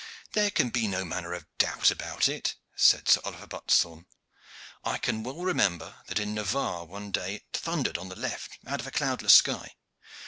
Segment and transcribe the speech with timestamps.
[0.31, 4.07] "There can be no manner of doubt about it," said Sir Oliver Buttesthorn.
[4.83, 8.79] "I can well remember that in Navarre one day it thundered on the left out
[8.79, 9.75] of a cloudless sky.